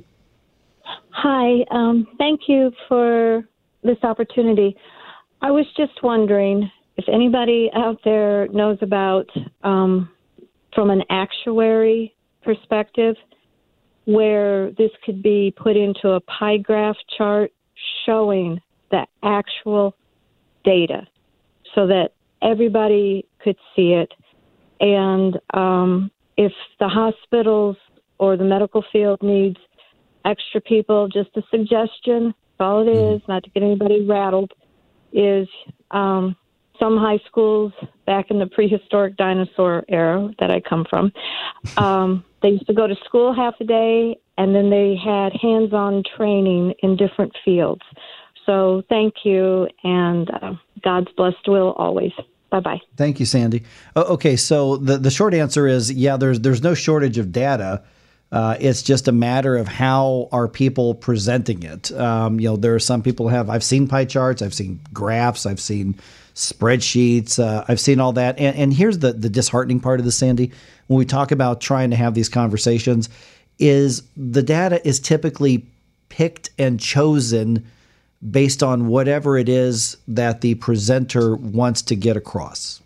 [1.09, 1.65] Hi.
[1.71, 3.43] Um, thank you for
[3.81, 4.77] this opportunity.
[5.41, 6.69] I was just wondering
[6.99, 9.29] if anybody out there knows about,
[9.63, 10.09] um,
[10.75, 13.15] from an actuary perspective,
[14.03, 17.53] where this could be put into a pie graph chart
[18.05, 18.59] showing
[18.91, 19.95] the actual
[20.65, 21.07] data
[21.73, 22.09] so that
[22.41, 24.11] everybody could see it.
[24.81, 27.77] And um, if the hospitals
[28.17, 29.57] or the medical field needs
[30.25, 34.51] extra people, just a suggestion, all it is, not to get anybody rattled,
[35.13, 35.47] is
[35.91, 36.35] um,
[36.79, 37.73] some high schools
[38.05, 41.11] back in the prehistoric dinosaur era that I come from,
[41.77, 45.73] um, they used to go to school half a day and then they had hands
[45.73, 47.81] on training in different fields.
[48.45, 52.13] So thank you and uh, God's blessed will always.
[52.49, 52.81] Bye bye.
[52.97, 53.63] Thank you, Sandy.
[53.95, 57.83] okay, so the, the short answer is yeah, there's, there's no shortage of data.
[58.31, 61.91] Uh, it's just a matter of how are people presenting it.
[61.91, 63.49] Um, you know, there are some people have.
[63.49, 65.95] I've seen pie charts, I've seen graphs, I've seen
[66.39, 68.39] spreadsheets, uh, I've seen all that.
[68.39, 70.51] And, and here's the the disheartening part of this, Sandy.
[70.87, 73.09] When we talk about trying to have these conversations,
[73.59, 75.65] is the data is typically
[76.09, 77.65] picked and chosen
[78.31, 82.81] based on whatever it is that the presenter wants to get across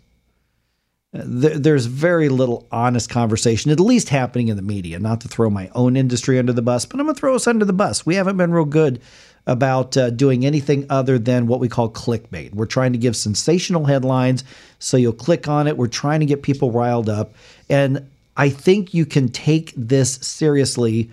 [1.14, 4.98] there's very little honest conversation, at least happening in the media.
[4.98, 7.46] Not to throw my own industry under the bus, but I'm going to throw us
[7.46, 8.04] under the bus.
[8.04, 9.00] We haven't been real good
[9.46, 12.54] about uh, doing anything other than what we call clickbait.
[12.54, 14.44] We're trying to give sensational headlines
[14.78, 15.76] so you'll click on it.
[15.76, 17.34] We're trying to get people riled up.
[17.68, 21.10] And I think you can take this seriously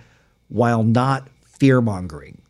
[0.48, 2.42] while not fear mongering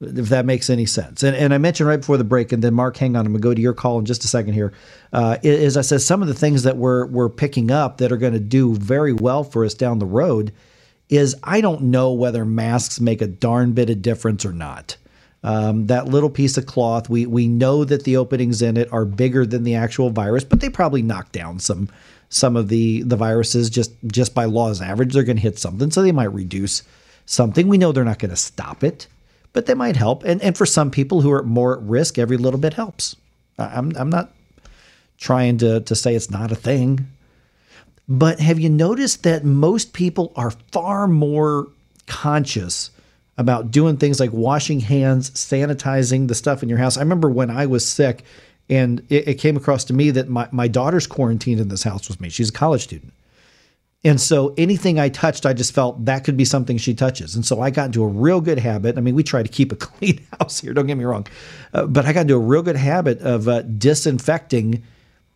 [0.00, 1.22] if that makes any sense.
[1.22, 3.42] And, and I mentioned right before the break, and then Mark, hang on, I'm going
[3.42, 4.72] to go to your call in just a second here.
[5.12, 8.16] Uh, is I said some of the things that we're we're picking up that are
[8.16, 10.52] going to do very well for us down the road
[11.10, 14.96] is I don't know whether masks make a darn bit of difference or not.
[15.42, 19.04] Um, that little piece of cloth, we we know that the openings in it are
[19.04, 21.88] bigger than the actual virus, but they probably knock down some
[22.28, 25.12] some of the the viruses just just by law's average.
[25.12, 26.82] They're going to hit something, so they might reduce
[27.26, 27.68] something.
[27.68, 29.06] We know they're not going to stop it
[29.52, 30.24] but they might help.
[30.24, 33.16] And and for some people who are more at risk, every little bit helps.
[33.58, 34.32] I'm I'm not
[35.18, 37.08] trying to to say it's not a thing.
[38.10, 41.68] But have you noticed that most people are far more
[42.08, 42.90] conscious
[43.38, 46.96] about doing things like washing hands, sanitizing the stuff in your house?
[46.96, 48.24] I remember when I was sick
[48.68, 52.08] and it, it came across to me that my, my daughter's quarantined in this house
[52.08, 52.28] with me.
[52.28, 53.12] She's a college student.
[54.02, 57.36] And so anything I touched, I just felt that could be something she touches.
[57.36, 58.98] And so I got into a real good habit.
[58.98, 61.28] I mean, we try to keep a clean house here, don't get me wrong.
[61.72, 64.82] Uh, but I got into a real good habit of uh, disinfecting,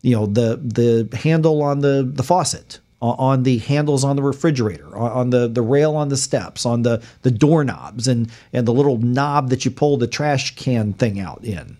[0.01, 4.95] you know, the the handle on the the faucet, on the handles on the refrigerator,
[4.95, 8.97] on the the rail on the steps, on the the doorknobs and and the little
[8.97, 11.77] knob that you pull the trash can thing out in.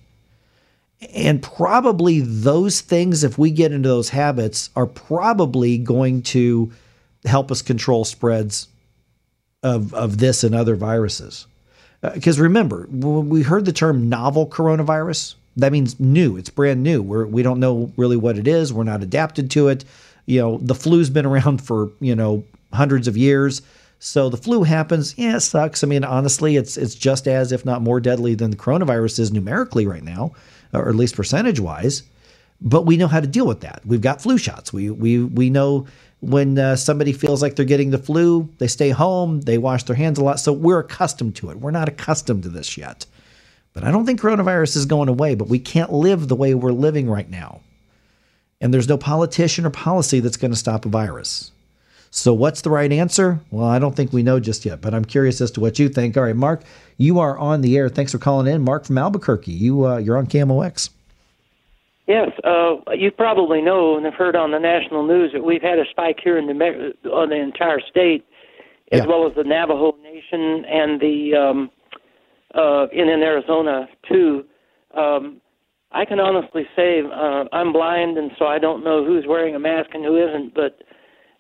[1.13, 6.71] And probably those things, if we get into those habits, are probably going to
[7.25, 8.69] help us control spreads
[9.62, 11.47] of, of this and other viruses.
[12.01, 16.38] Because uh, remember, when we heard the term novel coronavirus, that means new.
[16.38, 17.02] It's brand new.
[17.02, 18.74] We're, we don't know really what it is.
[18.74, 19.86] We're not adapted to it.
[20.26, 23.62] You know, the flu's been around for, you know, hundreds of years.
[24.00, 25.18] So the flu happens.
[25.18, 25.84] Yeah, it sucks.
[25.84, 29.32] I mean, honestly, it's it's just as, if not more deadly than the coronavirus is
[29.32, 30.34] numerically right now
[30.76, 32.04] or at least percentage wise.
[32.62, 33.82] But we know how to deal with that.
[33.86, 34.72] We've got flu shots.
[34.72, 35.88] We we we know
[36.22, 39.96] when uh, somebody feels like they're getting the flu, they stay home, they wash their
[39.96, 40.39] hands a lot.
[40.39, 41.60] So we're accustomed to it.
[41.60, 43.06] We're not accustomed to this yet.
[43.75, 46.71] But I don't think coronavirus is going away, but we can't live the way we're
[46.71, 47.59] living right now.
[48.61, 51.51] And there's no politician or policy that's going to stop a virus.
[52.09, 53.41] So, what's the right answer?
[53.51, 55.89] Well, I don't think we know just yet, but I'm curious as to what you
[55.89, 56.15] think.
[56.15, 56.63] All right, Mark,
[56.97, 57.89] you are on the air.
[57.89, 59.51] Thanks for calling in, Mark from Albuquerque.
[59.51, 60.91] You uh, you're on KMOX.
[62.07, 65.77] Yes, uh, you probably know and have heard on the national news that we've had
[65.77, 68.23] a spike here in the on the entire state,
[68.93, 69.05] as yeah.
[69.05, 71.69] well as the Navajo Nation and the um,
[72.56, 74.46] uh, in in Arizona too.
[74.96, 75.41] Um,
[75.91, 79.60] I can honestly say uh, I'm blind, and so I don't know who's wearing a
[79.60, 80.54] mask and who isn't.
[80.54, 80.84] But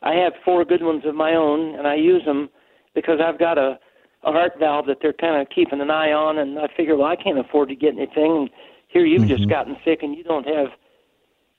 [0.01, 2.49] I have four good ones of my own, and I use them
[2.93, 3.77] because I've got a,
[4.23, 7.07] a heart valve that they're kind of keeping an eye on, and I figure, well,
[7.07, 8.37] I can't afford to get anything.
[8.37, 8.49] And
[8.87, 9.35] here you've mm-hmm.
[9.35, 10.67] just gotten sick, and you don't have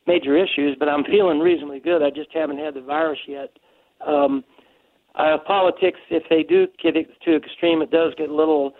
[0.06, 2.02] major issues, but I'm feeling reasonably good.
[2.02, 3.50] I just haven't had the virus yet.
[4.06, 4.44] Um,
[5.16, 8.74] uh, politics, if they do get it to extreme, it does get a little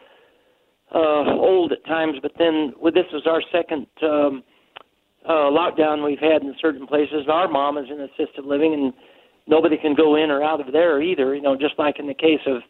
[0.94, 2.16] uh, old at times.
[2.22, 4.42] But then, well, this is our second um,
[5.28, 7.26] uh, lockdown we've had in certain places.
[7.30, 8.92] Our mom is in assisted living, and
[9.46, 11.34] nobody can go in or out of there either.
[11.34, 12.62] You know, just like in the case of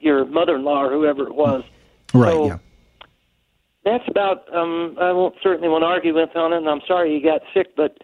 [0.00, 1.64] your mother-in-law or whoever it was.
[2.14, 2.32] Right.
[2.32, 2.58] So, yeah.
[3.84, 4.52] that's about.
[4.54, 7.42] Um, I won't certainly want to argue with on it, and I'm sorry you got
[7.52, 7.98] sick, but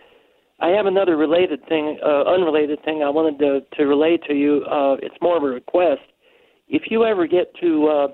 [0.60, 4.64] I have another related thing, uh, unrelated thing I wanted to to relay to you.
[4.64, 6.02] Uh, it's more of a request.
[6.68, 8.08] If you ever get to, uh,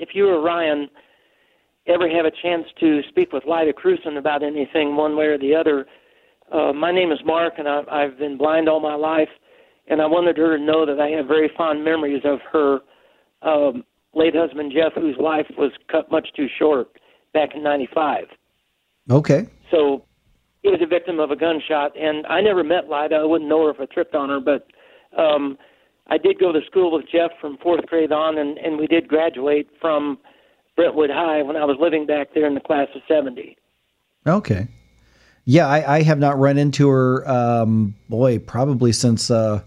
[0.00, 0.88] if you or Ryan
[1.86, 5.54] ever have a chance to speak with Lyda Cruson about anything, one way or the
[5.54, 5.86] other,
[6.50, 9.28] uh, my name is Mark, and I, I've been blind all my life,
[9.86, 12.80] and I wanted her to know that I have very fond memories of her
[13.42, 13.84] um,
[14.14, 16.88] late husband Jeff, whose life was cut much too short
[17.34, 18.24] back in '95.
[19.10, 19.46] Okay.
[19.70, 20.04] So
[20.62, 23.16] he was a victim of a gunshot, and I never met Lyda.
[23.16, 24.66] I wouldn't know her if I tripped on her, but
[25.16, 25.56] um,
[26.10, 29.08] I did go to school with Jeff from fourth grade on, and, and we did
[29.08, 30.18] graduate from
[30.76, 33.56] Brentwood High when I was living back there in the class of '70.
[34.26, 34.68] Okay.
[35.44, 37.28] Yeah, I, I have not run into her.
[37.28, 39.30] Um, boy, probably since.
[39.30, 39.62] Uh,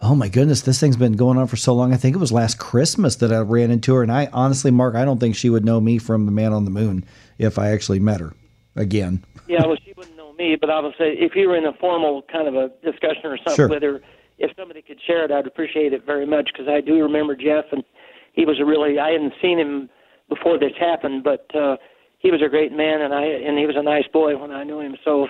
[0.00, 1.92] oh my goodness, this thing's been going on for so long.
[1.92, 4.94] I think it was last Christmas that I ran into her, and I honestly, Mark,
[4.94, 7.04] I don't think she would know me from the Man on the Moon
[7.38, 8.32] if I actually met her
[8.74, 9.22] again.
[9.48, 11.72] yeah, well, she wouldn't know me, but I would say if you were in a
[11.74, 13.68] formal kind of a discussion or something Sure.
[13.68, 14.00] with her,
[14.38, 17.64] if somebody could share it, I'd appreciate it very much because I do remember Jeff,
[17.72, 17.82] and
[18.32, 19.88] he was a really I hadn't seen him
[20.28, 21.76] before this happened, but uh,
[22.18, 24.64] he was a great man, and I and he was a nice boy when I
[24.64, 24.96] knew him.
[25.04, 25.28] So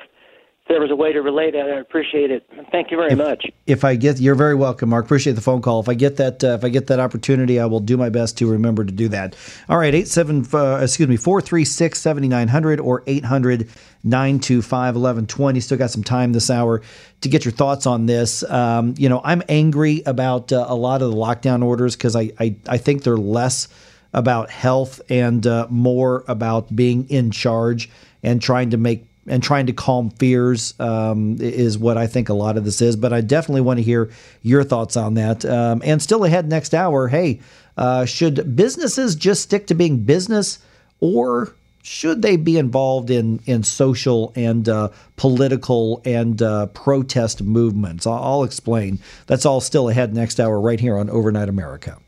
[0.68, 2.44] there was a way to relate that, I'd appreciate it.
[2.72, 3.46] Thank you very much.
[3.66, 5.04] If I get, you're very welcome, Mark.
[5.04, 5.80] Appreciate the phone call.
[5.80, 8.36] If I get that, uh, if I get that opportunity, I will do my best
[8.38, 9.36] to remember to do that.
[9.68, 13.68] All right, eight seven, uh, excuse me, four three six seventy nine hundred or 800
[14.02, 15.60] 925 1120.
[15.60, 16.82] Still got some time this hour
[17.20, 18.42] to get your thoughts on this.
[18.50, 22.30] Um, you know, I'm angry about uh, a lot of the lockdown orders because I,
[22.38, 23.68] I I think they're less
[24.12, 27.90] about health and uh, more about being in charge
[28.22, 32.34] and trying to make and trying to calm fears um, is what I think a
[32.34, 32.96] lot of this is.
[32.96, 34.10] But I definitely want to hear
[34.42, 35.44] your thoughts on that.
[35.44, 37.40] Um, and still ahead next hour, hey,
[37.76, 40.58] uh, should businesses just stick to being business,
[41.00, 48.06] or should they be involved in in social and uh, political and uh, protest movements?
[48.06, 48.98] I'll, I'll explain.
[49.26, 51.98] That's all still ahead next hour, right here on Overnight America.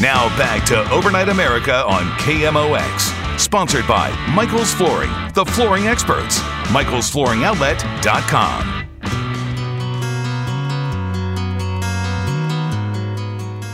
[0.00, 3.38] Now back to Overnight America on KMOX.
[3.38, 6.40] Sponsored by Michael's Flooring, the flooring experts.
[6.68, 8.76] Michael'sFlooringOutlet.com.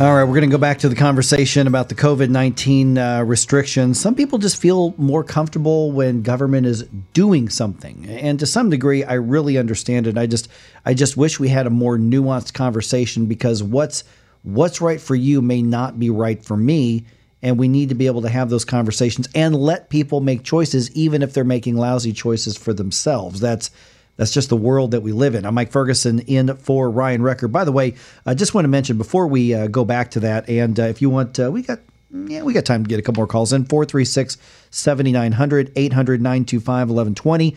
[0.03, 3.23] All right, we're going to go back to the conversation about the COVID 19 uh,
[3.23, 4.01] restrictions.
[4.01, 8.07] Some people just feel more comfortable when government is doing something.
[8.09, 10.19] And to some degree, I really understand it.
[10.19, 10.49] I just,
[10.85, 14.03] I just wish we had a more nuanced conversation because what's,
[14.43, 17.05] what's right for you may not be right for me.
[17.43, 20.91] And we need to be able to have those conversations and let people make choices,
[20.93, 23.41] even if they're making lousy choices for themselves.
[23.41, 23.71] That's,
[24.17, 25.45] that's just the world that we live in.
[25.45, 27.49] I'm Mike Ferguson in for Ryan Wrecker.
[27.49, 30.49] By the way, I just want to mention before we uh, go back to that,
[30.49, 31.81] and uh, if you want, uh, we got
[32.15, 34.37] yeah, we got time to get a couple more calls in 436
[34.71, 37.57] 7900 800 925 1120.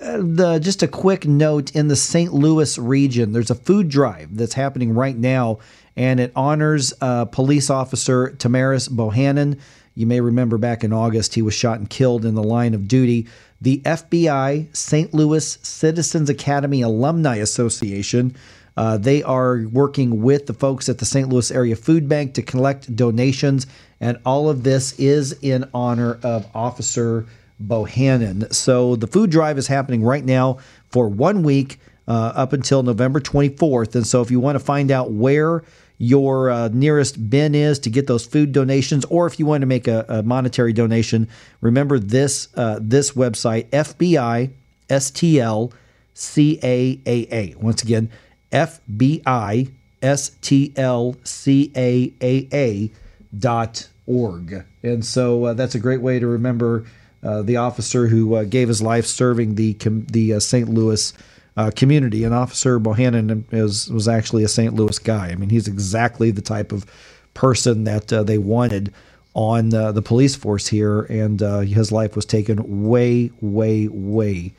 [0.00, 2.32] Uh, The, just a quick note in the St.
[2.32, 5.58] Louis region, there's a food drive that's happening right now,
[5.96, 9.58] and it honors uh, police officer Tamarris Bohannon.
[9.94, 12.88] You may remember back in August, he was shot and killed in the line of
[12.88, 13.26] duty.
[13.60, 15.12] The FBI St.
[15.12, 18.34] Louis Citizens Academy Alumni Association.
[18.76, 21.28] Uh, they are working with the folks at the St.
[21.28, 23.66] Louis Area Food Bank to collect donations,
[24.00, 27.26] and all of this is in honor of Officer
[27.62, 28.52] Bohannon.
[28.54, 30.58] So the food drive is happening right now
[30.90, 31.78] for one week
[32.10, 33.94] uh, up until November 24th.
[33.94, 35.62] And so if you want to find out where
[35.96, 39.66] your uh, nearest bin is to get those food donations, or if you want to
[39.66, 41.28] make a, a monetary donation,
[41.60, 44.50] remember this uh, this website FBI
[44.88, 45.72] STL
[46.16, 47.54] CAAA.
[47.56, 48.10] Once again,
[48.50, 49.70] FBI
[50.02, 52.90] STL CAAA
[53.38, 54.64] dot org.
[54.82, 56.86] And so uh, that's a great way to remember
[57.22, 59.74] uh, the officer who uh, gave his life serving the
[60.10, 60.68] the St.
[60.68, 61.12] Louis
[61.56, 62.24] uh, community.
[62.24, 64.74] And Officer Bohannon is, was actually a St.
[64.74, 65.28] Louis guy.
[65.28, 66.86] I mean, he's exactly the type of
[67.34, 68.92] person that uh, they wanted
[69.34, 74.52] on uh, the police force here, and uh, his life was taken way, way, way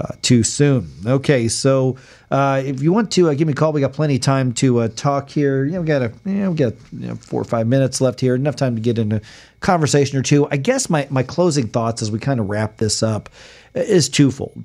[0.00, 0.90] uh, too soon.
[1.06, 1.96] Okay, so
[2.30, 4.88] uh, if you want to give me a call, we got plenty of time to
[4.88, 5.64] talk here.
[5.64, 8.00] You know, we got a, you know, we got you know, four or five minutes
[8.00, 9.22] left here, enough time to get into
[9.60, 10.48] conversation or two.
[10.50, 13.30] I guess my my closing thoughts as we kind of wrap this up
[13.74, 14.64] is twofold.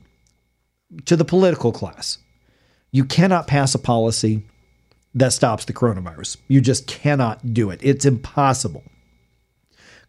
[1.06, 2.18] To the political class,
[2.92, 4.44] you cannot pass a policy
[5.16, 6.38] that stops the coronavirus.
[6.48, 7.80] You just cannot do it.
[7.82, 8.84] It's impossible.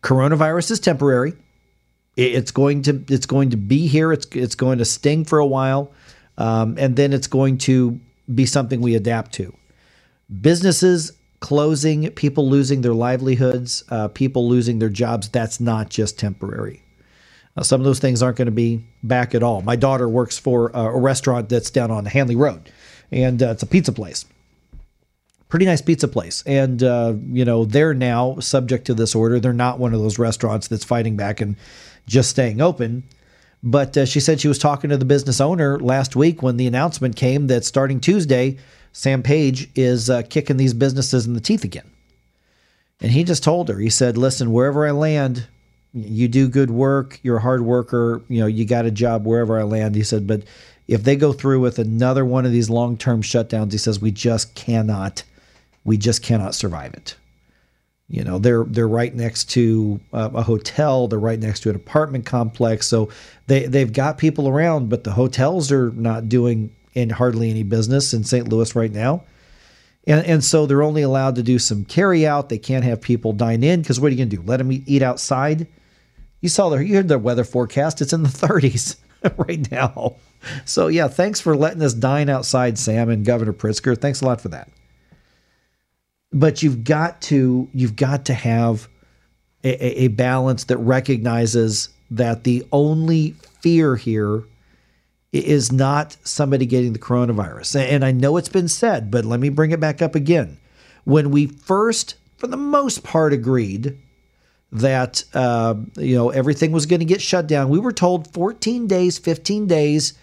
[0.03, 1.35] Coronavirus is temporary.
[2.17, 4.13] It's going to it's going to be here.
[4.13, 5.93] It's it's going to sting for a while,
[6.37, 7.99] um, and then it's going to
[8.33, 9.55] be something we adapt to.
[10.41, 15.29] Businesses closing, people losing their livelihoods, uh, people losing their jobs.
[15.29, 16.83] That's not just temporary.
[17.57, 19.61] Uh, some of those things aren't going to be back at all.
[19.63, 22.71] My daughter works for uh, a restaurant that's down on Hanley Road,
[23.11, 24.25] and uh, it's a pizza place.
[25.49, 26.43] Pretty nice pizza place.
[26.47, 29.39] And, uh, you know, they're now subject to this order.
[29.39, 31.57] They're not one of those restaurants that's fighting back and
[32.07, 33.03] just staying open.
[33.63, 36.67] But uh, she said she was talking to the business owner last week when the
[36.67, 38.57] announcement came that starting Tuesday,
[38.93, 41.91] Sam Page is uh, kicking these businesses in the teeth again.
[43.03, 45.49] And he just told her, he said, listen, wherever I land,
[45.95, 49.59] you do good work, you're a hard worker, you know, you got a job wherever
[49.59, 49.95] I land.
[49.95, 50.43] He said, but
[50.89, 54.11] if they go through with another one of these long term shutdowns, he says, we
[54.11, 55.25] just cannot
[55.85, 57.17] we just cannot survive it.
[58.09, 61.09] You know, they're they're right next to a, hotel.
[61.09, 62.87] They're right next to an apartment complex.
[62.87, 63.09] So
[63.47, 68.13] they they've got people around, but the hotels are not doing in hardly any business
[68.13, 68.49] in St.
[68.49, 69.25] Louis right now.
[70.07, 72.49] And, and so they're only allowed to do some carry out.
[72.49, 74.43] They can't have people dine in because what are you going to do?
[74.43, 75.67] Let them eat outside?
[76.43, 78.03] You saw their you heard their weather forecast.
[78.03, 78.97] It's in the 30s
[79.39, 80.17] right now.
[80.67, 83.99] So yeah, thanks for letting us dine outside, Sam and Governor Pritzker.
[83.99, 84.69] Thanks a lot for that
[86.33, 88.89] but you've got to you've got to have
[89.65, 94.43] a, a, balance that recognizes that the only fear here
[95.33, 97.81] is not somebody getting the coronavirus.
[97.81, 100.59] And I know it's been said, but let me bring it back up again.
[101.05, 103.97] When we first, for the most part, agreed
[104.73, 108.87] that uh, you know everything was going to get shut down, we were told 14
[108.87, 110.15] days, 15 days,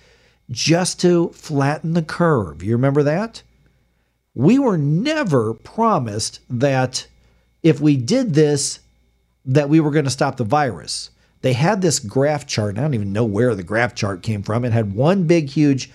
[0.49, 2.63] just to flatten the curve.
[2.63, 3.43] You remember that?
[4.39, 7.05] we were never promised that
[7.61, 8.79] if we did this,
[9.45, 11.09] that we were going to stop the virus.
[11.41, 12.77] They had this graph chart.
[12.77, 14.63] I don't even know where the graph chart came from.
[14.63, 15.91] It had one big, huge,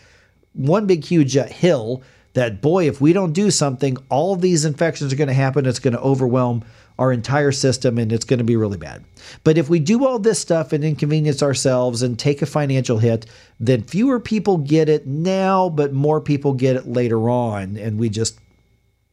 [0.52, 2.02] one big, huge uh, hill
[2.34, 5.64] that, boy, if we don't do something, all these infections are going to happen.
[5.64, 6.64] It's going to overwhelm
[6.98, 9.04] our entire system and it's going to be really bad.
[9.42, 13.26] But if we do all this stuff and inconvenience ourselves and take a financial hit,
[13.58, 18.08] then fewer people get it now, but more people get it later on and we
[18.08, 18.38] just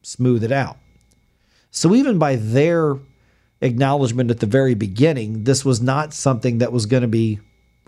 [0.02, 0.76] smooth it out.
[1.70, 2.98] So even by their
[3.60, 7.40] acknowledgement at the very beginning, this was not something that was going to be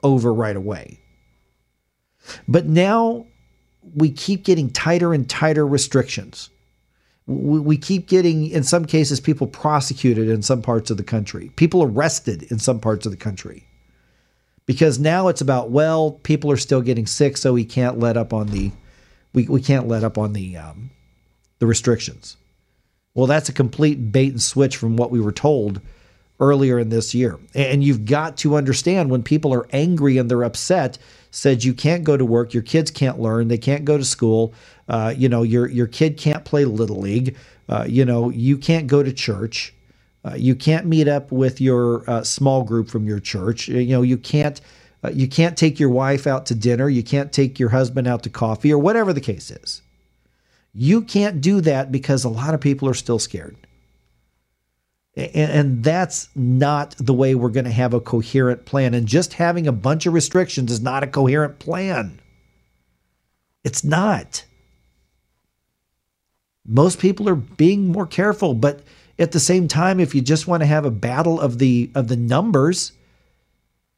[0.02, 1.00] over right away.
[2.48, 3.26] But now
[3.94, 6.50] we keep getting tighter and tighter restrictions
[7.26, 11.82] we keep getting, in some cases, people prosecuted in some parts of the country, people
[11.82, 13.66] arrested in some parts of the country.
[14.66, 18.32] Because now it's about, well, people are still getting sick, so we can't let up
[18.32, 18.72] on the,
[19.32, 20.90] we, we can't let up on the, um,
[21.58, 22.36] the restrictions.
[23.14, 25.80] Well, that's a complete bait and switch from what we were told
[26.40, 27.38] earlier in this year.
[27.54, 30.98] And you've got to understand when people are angry and they're upset,
[31.30, 34.52] said you can't go to work, your kids can't learn, they can't go to school,
[34.88, 37.36] uh, you know, your your kid can't play little league,
[37.68, 39.74] uh, you know, you can't go to church,
[40.24, 44.02] uh, you can't meet up with your uh, small group from your church, you know,
[44.02, 44.60] you can't.
[45.02, 46.88] Uh, you can't take your wife out to dinner.
[46.88, 49.82] You can't take your husband out to coffee or whatever the case is.
[50.72, 53.56] You can't do that because a lot of people are still scared.
[55.16, 58.94] And, that's not the way we're going to have a coherent plan.
[58.94, 62.20] And just having a bunch of restrictions is not a coherent plan.
[63.62, 64.44] It's not.
[66.66, 68.80] Most people are being more careful, but
[69.18, 72.08] at the same time, if you just want to have a battle of the of
[72.08, 72.92] the numbers,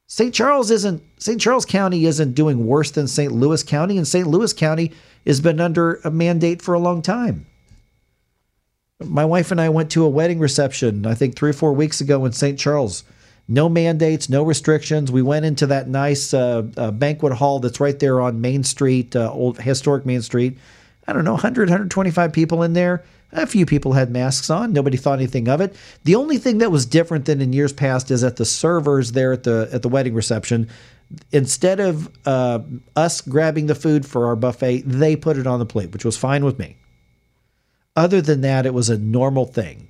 [0.08, 0.34] St.
[0.34, 1.40] Charles isn't St.
[1.40, 3.32] Charles County isn't doing worse than St.
[3.32, 4.26] Louis County, and St.
[4.26, 4.92] Louis County
[5.26, 7.46] has been under a mandate for a long time.
[9.00, 12.00] My wife and I went to a wedding reception, I think three or four weeks
[12.00, 12.58] ago in St.
[12.58, 13.04] Charles.
[13.48, 15.12] No mandates, no restrictions.
[15.12, 19.14] We went into that nice uh, uh, banquet hall that's right there on Main Street,
[19.14, 20.58] uh, old historic Main Street.
[21.06, 23.04] I don't know, 100, 125 people in there.
[23.32, 24.72] A few people had masks on.
[24.72, 25.74] Nobody thought anything of it.
[26.04, 29.32] The only thing that was different than in years past is that the servers there
[29.32, 30.68] at the at the wedding reception,
[31.32, 32.60] instead of uh,
[32.94, 36.16] us grabbing the food for our buffet, they put it on the plate, which was
[36.16, 36.76] fine with me.
[37.96, 39.88] Other than that, it was a normal thing.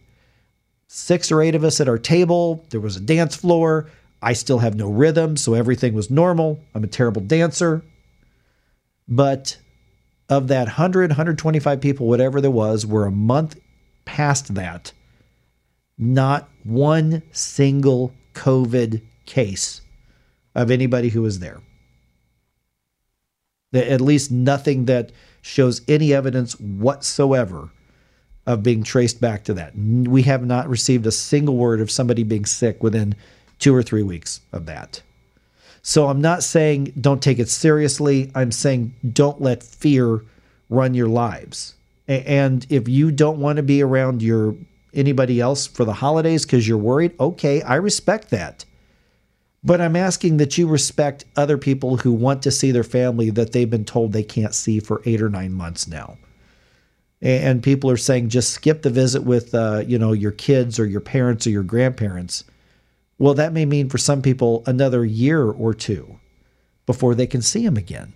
[0.86, 2.64] Six or eight of us at our table.
[2.70, 3.90] There was a dance floor.
[4.22, 6.60] I still have no rhythm, so everything was normal.
[6.74, 7.82] I'm a terrible dancer.
[9.08, 9.58] But
[10.28, 13.58] of that 100, 125 people, whatever there was, we're a month
[14.04, 14.92] past that.
[15.98, 19.80] Not one single COVID case
[20.54, 21.60] of anybody who was there.
[23.72, 25.12] At least nothing that
[25.42, 27.70] shows any evidence whatsoever
[28.46, 29.76] of being traced back to that.
[29.76, 33.14] We have not received a single word of somebody being sick within
[33.58, 35.02] two or three weeks of that.
[35.89, 38.32] So I'm not saying don't take it seriously.
[38.34, 40.24] I'm saying don't let fear
[40.68, 41.76] run your lives.
[42.09, 44.57] And if you don't want to be around your
[44.93, 48.64] anybody else for the holidays because you're worried, okay, I respect that.
[49.62, 53.53] But I'm asking that you respect other people who want to see their family that
[53.53, 56.18] they've been told they can't see for eight or nine months now.
[57.22, 60.87] And people are saying just skip the visit with, uh, you know, your kids or
[60.87, 62.43] your parents or your grandparents.
[63.18, 66.18] Well, that may mean for some people another year or two
[66.84, 68.12] before they can see him again.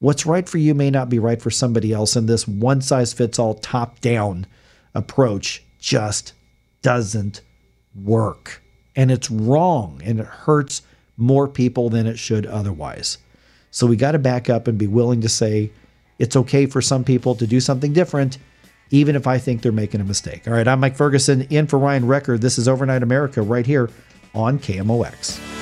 [0.00, 3.12] What's right for you may not be right for somebody else, and this one size
[3.12, 4.46] fits all top down
[4.94, 6.32] approach just
[6.82, 7.40] doesn't
[7.94, 8.62] work.
[8.96, 10.82] And it's wrong and it hurts
[11.16, 13.18] more people than it should otherwise.
[13.70, 15.70] So we got to back up and be willing to say
[16.18, 18.38] it's okay for some people to do something different,
[18.92, 20.46] even if I think they're making a mistake.
[20.46, 22.38] All right, I'm Mike Ferguson in for Ryan Wrecker.
[22.38, 23.90] This is Overnight America right here
[24.34, 25.61] on KMOX.